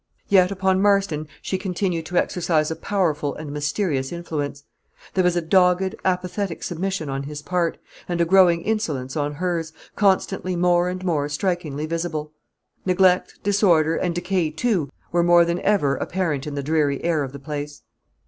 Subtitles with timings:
[0.29, 4.63] Yet upon Marston she continued to exercise a powerful and mysterious influence.
[5.13, 7.77] There was a dogged, apathetic submission on his part,
[8.09, 12.31] and a growing insolence on hers, constantly more and more strikingly visible.
[12.83, 17.31] Neglect, disorder, and decay, too, were more than ever apparent in the dreary air of
[17.31, 17.83] the place.